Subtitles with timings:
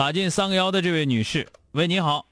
[0.00, 2.24] 打进三个幺的这位女士，喂，你好。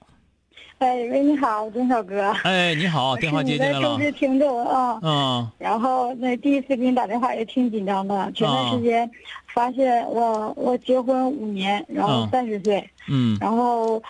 [0.78, 2.30] 哎，喂，你好，钟小哥。
[2.42, 3.92] 哎，你好，电话接进来了。
[3.92, 4.98] 我是听众啊。
[5.02, 5.47] 嗯。
[5.58, 8.33] 然后那第一次给你打电话也挺紧张的。
[8.33, 9.11] 前段时间
[9.52, 12.83] 发现我我结婚五年，然后三十岁。
[13.06, 13.36] 嗯。
[13.39, 14.02] 然后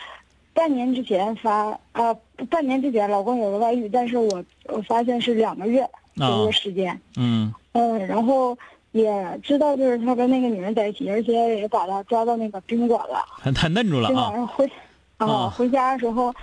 [0.54, 2.14] 半年之前发啊，
[2.48, 6.96] 半年之前老公有了外遇，但是我我发现是两个月这个时间。
[7.16, 7.52] 嗯。
[7.72, 8.56] 嗯，然后。
[8.92, 13.24] 也知道就是他跟那个女人在一起，而且也把他抓到那个宾馆了。
[13.54, 14.10] 他嫩住了啊！
[14.10, 14.70] 今晚上回，
[15.18, 16.34] 啊，回家的时候，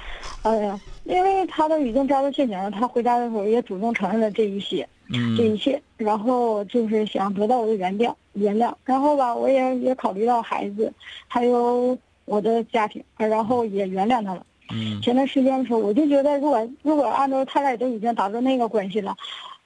[0.43, 8.73] 哎呀，因为他都已经抓到现行了，他回家的时候也主动承认了这一切，嗯，这一切，然后就是想得到我的原谅，原谅。
[8.83, 10.91] 然后吧，我也也考虑到孩子，
[11.27, 14.45] 还有我的家庭，然后也原谅他了。
[14.71, 15.01] 嗯。
[15.01, 19.15] 前段时间的时候，我就觉得，如果如果按照他俩都已经达到那个关系了，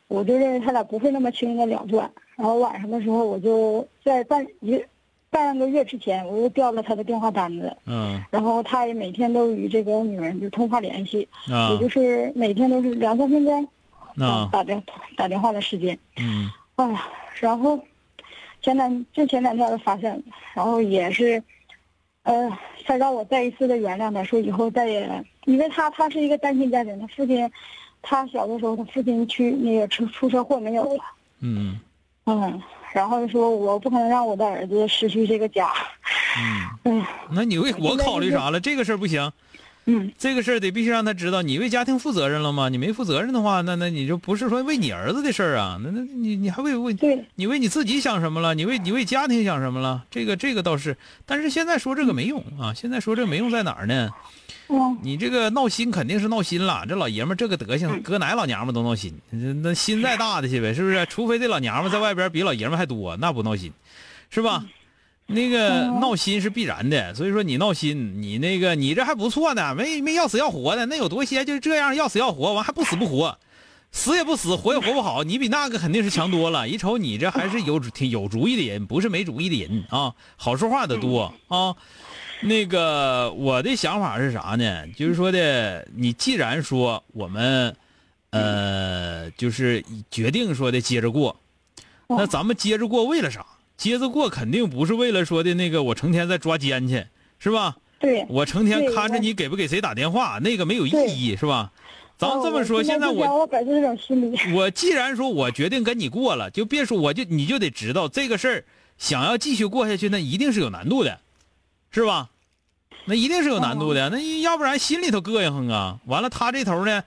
[0.07, 2.09] 我就认为他俩不会那么轻易的了断。
[2.39, 4.81] 然后晚上的时候，我就在半一
[5.29, 7.75] 半个月之前，我又调了他的电话单子。
[7.85, 8.23] 嗯。
[8.31, 11.27] 然后他也每天都与这个女人就通话联系。
[11.51, 11.71] 啊。
[11.71, 13.67] 也就是每天都是两三分钟。
[14.17, 14.47] 啊。
[14.53, 14.81] 打电
[15.17, 15.99] 打电话的时间。
[16.15, 16.49] 嗯。
[16.77, 17.09] 哎呀，
[17.41, 17.77] 然后
[18.61, 20.23] 前两就前两天发现，
[20.53, 21.43] 然后也是，
[22.23, 22.49] 呃，
[22.85, 27.51] 他让我再一次的原谅他，说以后再也，因为他他是一个单亲家庭，他父亲，
[28.01, 31.03] 他小的时候他父亲去那个出出车祸没有了。
[31.41, 31.77] 嗯。
[32.29, 32.61] 嗯，
[32.93, 35.71] 然后说我不可能让我的儿子失去这个家。
[36.85, 38.59] 嗯，哎，那你为我考虑啥了？
[38.59, 39.31] 这个事儿不行。
[39.85, 42.69] 嗯，这个事儿得必须让他知道，你为家庭负责任了吗？
[42.69, 45.79] 你没负责任的话，那那你就不是说为你儿子的事儿啊？
[45.83, 48.53] 那那你你还为为对，你为你自己想什么了？
[48.53, 50.03] 你为你为家庭想什么了？
[50.11, 52.71] 这个这个倒是，但是现在说这个没用啊！
[52.75, 54.11] 现在说这个没用在哪儿呢？
[55.01, 59.19] 你这个闹心肯定是闹心了，这老爷们这个德行，搁哪老娘们都闹心。
[59.31, 61.05] 那心再大的去呗，是不是？
[61.07, 63.73] 除非这老娘们在外边比老爷们还多，那不闹心，
[64.29, 64.63] 是吧？
[65.25, 73.37] 那个闹心是必然的，所以说你闹心，你那个你这还不错呢，没没要死要活的，那有多些就这样要死要活，完还不死不活，
[73.91, 76.67] 死也不死，活也活不好，你比那个肯定是强多了。
[76.67, 81.75] 一瞅你这还是有挺有主意的人，不是没主意的人啊，好说话的多啊。
[82.47, 84.87] 那个我的想法是啥呢？
[84.95, 87.75] 就是说的，你既然说我们，
[88.29, 91.35] 呃，就是决定说的接着过，
[92.07, 93.45] 那咱们接着过为了啥？
[93.75, 97.05] 接着过肯定不是为了说的那个我成天在抓奸去，
[97.39, 97.77] 是吧？
[97.99, 98.25] 对。
[98.29, 101.71] 我成天看着你给不给谁打电话，那个没有意义，是吧？
[102.17, 104.37] 咱们这么说，现在我我本身这种心理。
[104.53, 108.65] 我既然说我决定跟你过了，就别说我就你就得知道这个事儿，
[108.97, 111.19] 想要继续过下去，那一定是有难度的。
[111.91, 112.29] 是吧？
[113.05, 115.99] 那一定是有难度的，那要不然心里头膈应哼啊！
[116.05, 117.03] 完了，他这头呢，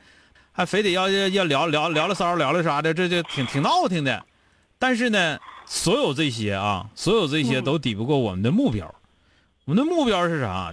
[0.50, 4.24] 还非得要要要聊聊聊了骚聊了啥的，这就挺挺闹挺的。
[4.80, 8.92] 但是呢，所有这些啊，所有这些都抵不过我们的目标。
[9.66, 10.72] 我们的目标是啥？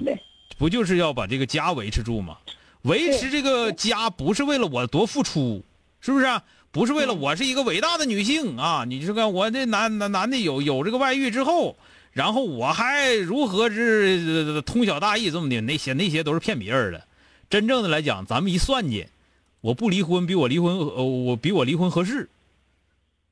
[0.57, 2.37] 不就是要把这个家维持住吗？
[2.81, 5.63] 维持这个家不是为了我多付出，
[6.01, 6.25] 是不是？
[6.71, 8.85] 不是为了我是一个伟大的女性啊！
[8.87, 11.75] 你这个我这男男男的有有这个外遇之后。
[12.11, 15.61] 然后我还如何是通晓大义这么的？
[15.61, 17.05] 那些那些都是骗别人的。
[17.49, 19.07] 真正的来讲，咱们一算计，
[19.61, 22.29] 我不离婚比我离婚呃我比我离婚合适。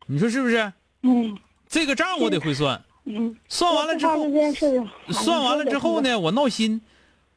[0.06, 0.72] 你说是不是？
[1.02, 1.38] 嗯。
[1.68, 2.82] 这个账我得会算。
[3.06, 3.36] 嗯。
[3.50, 4.26] 算完了之后，
[5.12, 6.82] 算完了之后呢，我闹心，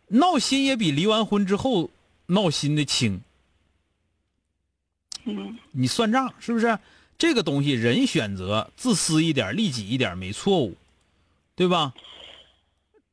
[0.09, 1.91] 闹心也比离完婚之后
[2.27, 3.21] 闹心的轻。
[5.25, 5.59] 嗯。
[5.73, 6.79] 你算账是不是？
[7.19, 10.75] 这个东西人选择自私一点、利己一点没错误。
[11.61, 11.93] 对吧？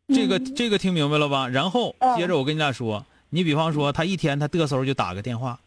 [0.07, 1.49] 这个这个听明白了吧？
[1.49, 5.59] 然后接着我跟你俩说，你比方说他一天他嘚瑟就打个电话，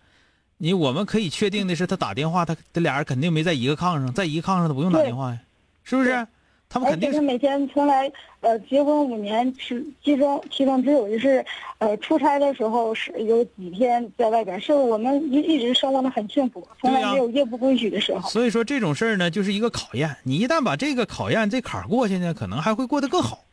[0.57, 5.41] 你我们可以确定的是他打电话，他他俩人肯定没在一个炕上，在一个炕上他不用打电话呀，
[5.85, 6.27] 是不是？
[6.73, 8.11] 他们肯定是每天从来
[8.43, 11.45] 呃结婚五年，其其中其中只有就是
[11.79, 18.31] 呃出差的时候是有几天在外边，是我们一一直生活的很幸福，从来没有夜不归宿的时候。
[18.31, 20.17] 所以说这种事儿呢，就是一个考验。
[20.23, 23.45] 你一旦把这个考验这坎儿过去呢，可能还会过得更好，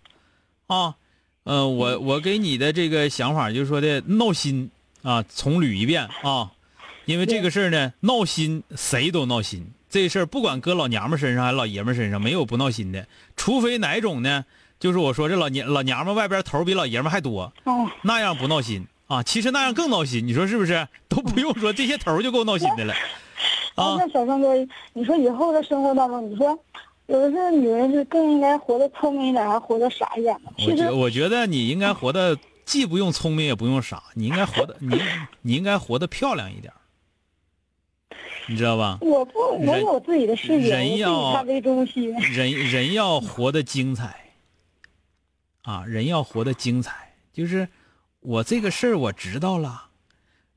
[0.67, 0.95] 啊，
[1.43, 4.69] 呃，我我给你的这个想法就是说的闹心
[5.01, 6.51] 啊，重捋一遍啊，
[7.05, 9.65] 因为这个事儿呢，闹心谁都闹心。
[9.89, 14.45] 这事儿不管搁老娘们身上还是老爷们身上，没有不闹心的，除非哪种呢？
[14.79, 19.23] 就是我说这老娘老娘们外边头比老爷们还多，哦，那样不闹心啊。
[19.23, 20.87] 其实那样更闹心，你说是不是？
[21.07, 22.93] 都不用说这些头就够闹心的了。
[23.73, 24.53] 啊那小生哥，
[24.93, 26.47] 你说以后的生活当中，你说
[27.07, 35.01] 有的时候女人是更应该活得聪明一点，还是活得傻一点其实觉我觉得你应该活得既不用聪明也不用傻，你应该活得你
[35.41, 36.71] 你应该活得漂亮一点，
[38.47, 38.97] 你知道吧？
[39.01, 41.43] 我不，我有我自己的事业，人要。
[41.43, 44.31] 人人要活得精彩，
[45.63, 47.67] 啊，人要活得精彩，就是
[48.19, 49.89] 我这个事儿我知道了，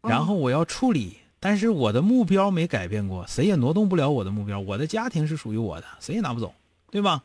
[0.03, 6.55] 然后我要处理，但是我的目标没改变过，谁也挪动不了我的目标，我的家庭是属于我的，谁也拿不走，
[6.91, 7.25] 对吧？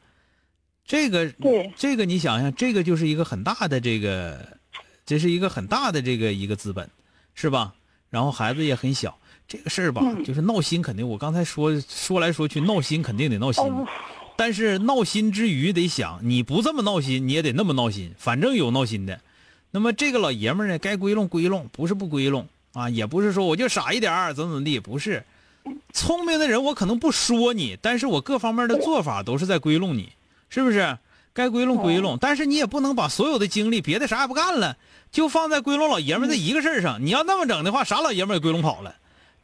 [0.83, 4.57] 这个对这个你想想，这个就是一个很大的这个，
[5.05, 6.89] 这是一个很大的这个一个资本，
[7.33, 7.75] 是吧？
[8.09, 13.63] 然后孩子也很小，这个事儿吧，嗯就是闹心，肯定我刚才说说来说去，闹心肯定得闹心。
[13.63, 13.87] 哦，
[14.35, 19.19] 但是闹心之余得想，你不这么闹心，你也得那么闹心，反正有闹心的。
[19.71, 25.23] 那么这个老爷们儿呢，该归拢归拢，不是不归拢啊，也不是说我就傻一点儿怎么怎么地，不是。
[25.93, 30.09] 聪明的人我可能不说你，但是我各方面的做法都是在归拢你，
[30.49, 30.97] 是不是？
[31.33, 34.77] 该归拢归拢，但是你也不能把所有的精力别的啥也不干了，
[35.11, 37.05] 就放在归拢老爷们儿这一个事儿上。
[37.05, 38.95] 你要那么整的话，啥老爷们儿也归拢跑了，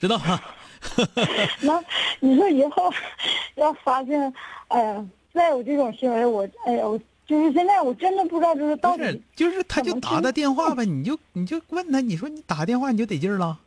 [0.02, 0.42] 知道吗？
[1.62, 1.82] 那
[2.20, 2.92] 你说以后
[3.56, 4.34] 要发现，
[4.68, 13.60] 哎呀，再有这种行为，我哎呀，我就是现在我真的不知道，就是到不是底，就是他就打他电话呗，你就你就问他，你说你打个电话你就得劲儿了，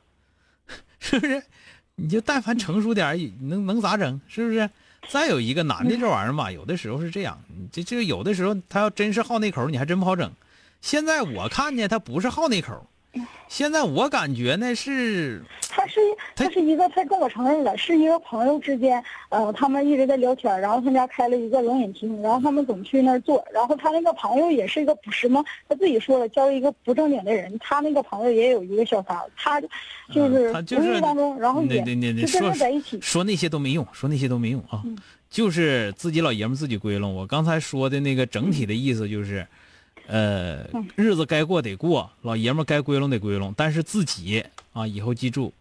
[0.99, 1.43] 是不是？
[1.97, 4.21] 你就但凡成熟点儿，能能咋整？
[4.27, 4.69] 是不是？
[5.09, 10.33] 再有一个男的这玩意儿吧，有的时候是这样，你这这有的时候他要真是好那口，你还真不好整。
[10.81, 12.83] 现在我看见他不是好那口儿，
[13.49, 16.00] 现在我感觉呢是他是
[16.34, 29.61] 他他是一个，他跟我承认了，是一个朋友之间，呃，他们一直在聊天，然后他家开了一个冷饮厅，然后他们总去那儿坐，然后他那个朋友也是一个不什么，他自己说了，交一个不正经的人，他那个朋友也有一个小三，他
[30.12, 34.96] 就是嗯他就是无意当中，然后也那那那就跟说他在一起，说那些都没用，说那些都没用啊，嗯。
[35.31, 37.12] 就是自己老爷们自己归拢。
[37.12, 39.44] 我刚才说的那个整体的意思就是，
[40.06, 45.53] 呃，嗯日子该过得过，老爷们儿该归拢得归拢，但是自己啊，以后记住，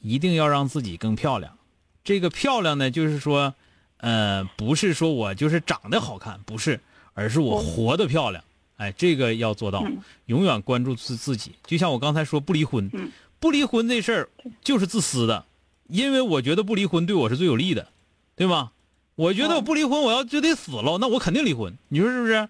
[0.00, 1.56] 一定要让自己更漂亮。
[2.04, 3.54] 这个漂亮呢，就是说，
[3.98, 6.80] 呃，不是说我就是长得好看，不是，
[7.14, 8.42] 而是我活得漂亮。
[8.76, 11.52] 哎，这个要做到，嗯永远关注自自己。
[11.64, 14.28] 就像我刚才说，不离婚，嗯不离婚这事儿
[14.62, 15.44] 就是自私的，
[15.86, 17.88] 因为我觉得不离婚对我是最有利的，
[18.34, 18.72] 对吧？
[19.14, 22.48] 我觉得我不离婚，我要就得死了，那我肯定离婚，你说是不是？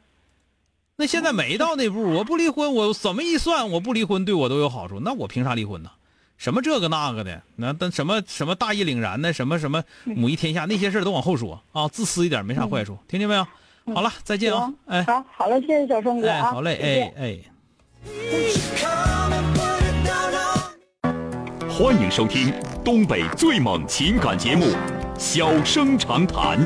[1.02, 5.90] 那现在没到那步，我不离婚，我怎么一算，我不离婚对我都有好处，那我凭啥离婚呢？
[6.38, 13.44] 什么这个那个的，那但什么什么大义凛然的，什么什么母仪天下，那些事儿都往后说啊，自私一点没啥坏处，听见没有？
[13.92, 17.40] 好了，再见啊行，，哎好，好了，谢谢小生哥哎，啊，好嘞，哎哎。
[21.68, 24.66] 欢迎收听东北最猛情感节目
[25.18, 26.60] 《小生长谈》。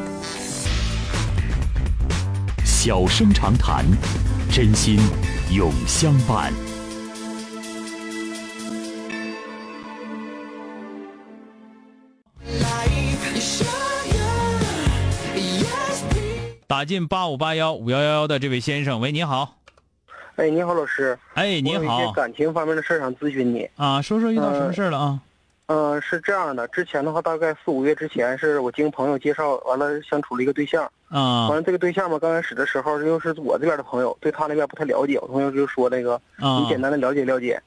[2.63, 3.85] 小生长谈，
[4.57, 4.99] 真心
[5.55, 6.51] 永相伴。
[16.67, 19.59] 打进八五八幺五幺幺幺的这位先生，喂，你好，
[20.37, 21.19] 哎，你好，老师。
[21.35, 23.69] 哎，你我有一些好感情方面的事儿想咨询你。
[23.77, 25.21] 啊，说说遇到什么事儿了啊？
[25.67, 30.91] 嗯、是这样的，之前的话，大概四五月之前，是我经朋友介绍，完了相处了一个对象。
[31.09, 35.19] 啊完了，这个对象嘛，刚开始的时候又是我这边的朋友，对他那边不太了解。
[35.21, 37.61] 我朋友就说那个，啊你简单的了解了解。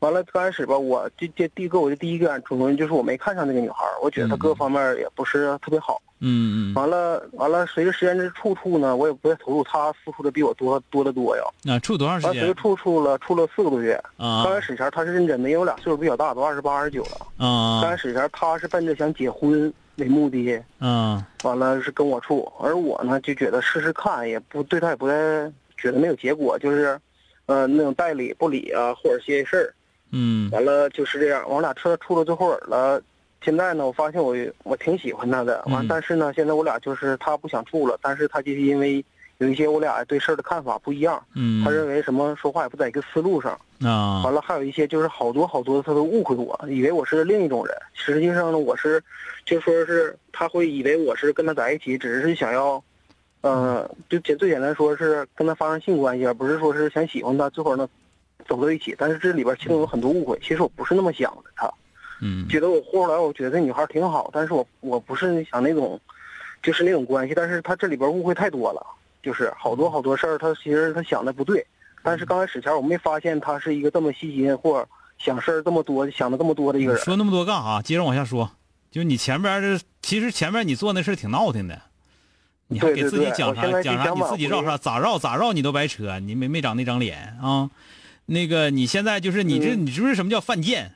[0.00, 6.02] 完了，刚开始吧，我这这第一个我的第一个感触就是我没看上那个女孩，我觉得她各方面也不是特别好。
[6.24, 11.42] 嗯嗯完了完了，随着时间的处处呢，我也不太投入，她付出的比我多多得多呀。
[11.62, 13.94] 那处多长时间完了，随着处处了，处了四个多月。
[14.16, 17.26] 啊刚开始前她是认真的，因为我俩岁数比较大，都二十八、二十九了。
[17.38, 21.24] 啊刚开啊始前她是奔着想结婚为目的，嗯。
[21.42, 25.14] 完了是跟我处，而我呢就觉得试试看，也不对他也不太
[25.76, 26.98] 觉得没有结果，就是，
[27.46, 29.74] 呃那种代理不理啊，或者些事儿，
[30.10, 30.50] 嗯。
[30.50, 33.02] 完了就是这样，我俩处处到最后了，
[33.44, 39.04] 现在呢，我发现我我挺喜欢他的，完，嗯但是呢，现在我俩就是他不想处了，但是他就是因为
[39.38, 41.64] 有一些我俩对事儿的看法不一样，嗯。
[41.64, 44.22] 他认为什么说话也不在一个思路上，啊。
[44.24, 49.02] 完了还有一些就是好多好多他都误会我，以为我是另一种人，实际上呢，我是
[49.44, 52.82] 就说是他会以为我是跟他在一起，只是想要，
[53.40, 57.88] 呃，就简最简单说是跟他发生性关系，而不是说是想喜欢他，最后呢
[58.46, 61.72] 走到一起，但是这里边其中有很多误会，其实我不是那么想的，他。
[62.20, 62.48] 嗯。
[62.48, 66.00] 觉得我后来我觉得这女孩挺好，但是我我不是想那种，
[66.62, 68.84] 就是那种关系，但是他这里边误会太多了，
[69.22, 71.66] 就是好多好多事儿，她其实他想的不对，
[72.02, 74.86] 但是刚开始前我没发现他是一个这么细心或
[75.18, 77.02] 想事儿这么多、想的这么多的一个人。
[77.02, 77.80] 说那么多干啥？
[77.80, 78.50] 接着往下说。
[78.90, 81.80] 就你前边这，其实前面你做那事儿挺闹挺的，
[82.66, 87.70] 你还给自己讲啥讲啥，你自己绕啥咋绕咋绕你都白扯，你没没长那张脸啊。
[88.26, 90.92] 那个你现在就是你这嗯你知不知道什么叫犯贱？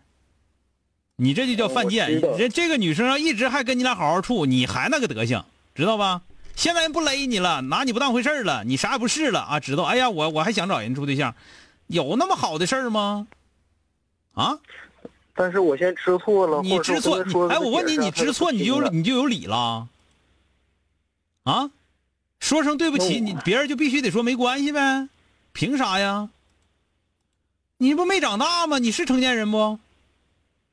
[1.17, 2.21] 你这就叫犯贱。
[2.37, 5.43] 人这个女生要一直还跟你俩好好处，你还那个德行，
[5.75, 6.21] 知道吧？
[6.57, 9.61] 现在人不勒你了，拿你不当回事儿了，你啥也不是了啊！
[9.61, 9.85] 知道？
[9.85, 11.35] 哎呀，我我还想找人处对象，
[11.87, 13.29] 有那么好的事儿吗？
[14.33, 14.59] 啊？
[15.35, 19.87] 但是我现在知错了，你知错，哎，我问你，你知错你就有你就有理了，
[21.45, 21.71] 啊？
[22.41, 25.09] 说声对不起，你别人就必须得说没关系呗？
[25.53, 26.31] 凭啥呀？
[27.77, 28.79] 你不没长大吗？
[28.79, 29.79] 你是成年人不？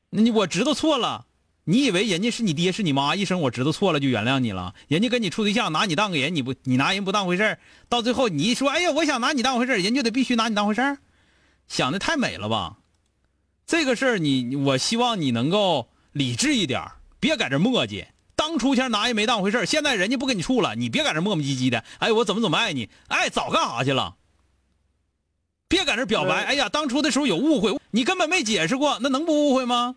[0.08, 1.26] 那你我知道错了，
[1.64, 4.74] 你以为人家是你爹是你妈，一声我知道错了就原谅你了？
[4.86, 10.98] 人家跟你处对象拿你当个人，你不你拿人不当回事，到最后你一说，哎呀，我想拿你当回事，人就得必须拿你当回事，
[11.66, 12.76] 想的太美了吧？
[13.66, 16.86] 这个事儿你，我希望你能够理智一点
[17.18, 18.04] 别在这磨叽。
[18.36, 21.82] 当初前拿人没当回事现在人家不跟你处了，你别在这磨磨唧唧的。
[21.98, 22.90] 哎，我怎么怎么爱你？
[23.08, 24.16] 哎，早干啥去了？
[25.66, 26.44] 别在这表白。
[26.44, 29.96] 哎呀，当初的时候有误会，你根本没解释过，那能不误会吗？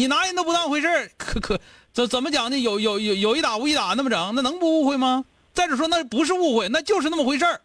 [0.00, 1.60] 你拿人都不当回事儿可可
[1.92, 2.58] 怎怎么讲呢？
[2.58, 5.26] 有有有有一打无一打那么整，那能不误会吗？
[5.52, 7.60] 再者说，那不是误会，那就是那么回事儿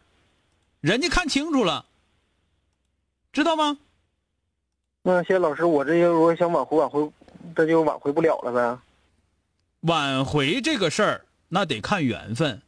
[0.81, 1.85] 人家看清楚了，
[3.31, 3.77] 知道吗？
[5.01, 7.09] 那谢老师，我这如果想挽回挽回，
[7.55, 8.77] 这就挽回不了了呗。
[9.79, 12.61] 挽回这个事儿，那得看缘分。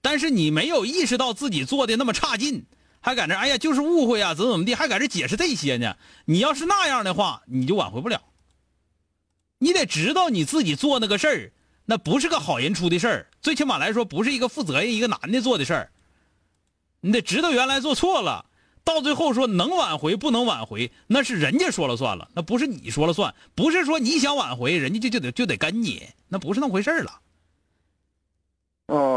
[0.00, 2.66] 但是你没有意识到自己做的那么差劲，
[3.00, 5.94] 还搁这哎呀就是误会啊，怎么怎么地，还搁这解释这些呢？
[6.24, 8.20] 你要是那样的话，你就挽回不了。
[9.62, 11.52] 你得知道你自己做那个事儿，
[11.84, 15.92] 那不是个好人出的事儿，最起码来说不是一个负责任一个男的做的事儿。
[17.00, 18.46] 你得知道原来做错了，
[18.82, 27.20] 到最后说能挽回不能挽回，那是人家说了算了，那不是你说了算，不是说你想挽回，人家就就得就得跟你，那不是那么回事儿了。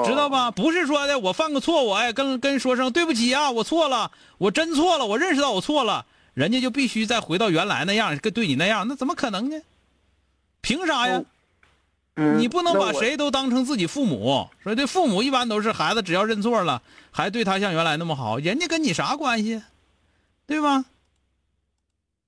[0.06, 0.30] 知道？
[0.30, 0.52] 吧？
[0.52, 9.60] 不是说的我犯个错误，哎，跟跟说声对不起啊，我错了，我真错了，我认识到我错了，人家就必须再回到原来那样，跟对你那样，那怎么可能呢？
[10.66, 11.24] 凭啥呀？
[12.16, 14.50] 嗯，你不能把谁都当成自己父母。
[14.64, 16.82] 说这父母一般都是孩子只要认错了，
[17.12, 19.62] 还对他像原来那么好，人家跟你啥关系？
[20.48, 20.84] 对吧？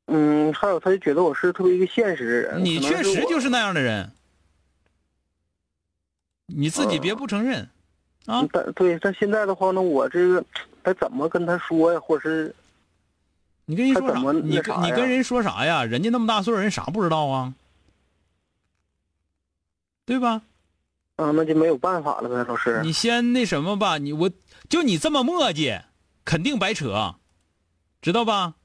[0.05, 2.63] 嗯，还有他就觉得我是特别一个现实的人。
[2.63, 4.11] 你确实就是那样的人，
[6.45, 7.67] 你自己别不承认
[8.27, 8.47] 啊。
[8.53, 10.45] 但对，但现在的话呢，我这个
[10.83, 11.99] 该怎么跟他说呀？
[11.99, 12.55] 或者是
[13.65, 14.19] 你跟人说啥？
[14.43, 15.83] 你跟你跟人说啥呀？
[15.83, 17.53] 人家那么大岁数人啥不知道啊？
[20.07, 20.41] 对吧？
[21.17, 22.79] 啊，那就没有办法了呗，老师。
[22.81, 24.31] 你先那什么吧，你我
[24.69, 25.81] 就你这么磨叽，
[26.23, 27.15] 肯定白扯，
[28.01, 28.55] 知道吧？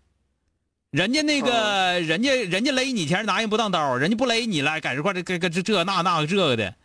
[0.91, 6.77] 人家那个，人家人家勒你钱拿人不当刀，人家不勒你了，在这块这这这这这那那个这个的，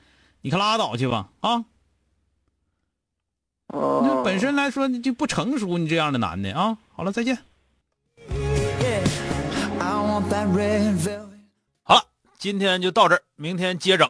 [0.42, 1.66] 你可拉倒去吧啊！
[3.68, 6.78] 哦那本身来说你就不成熟，你这样的男的啊。
[6.96, 7.38] 好了，再见。
[11.84, 12.04] 好了，
[12.40, 14.10] 今天就到这儿，明天接整。